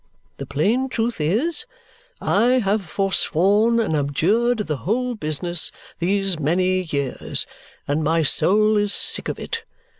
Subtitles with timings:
[0.37, 1.67] The plain truth is,
[2.19, 7.45] I have forsworn and abjured the whole business these many years,
[7.87, 9.63] and my soul is sick of it.